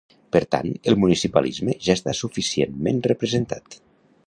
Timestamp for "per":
0.35-0.39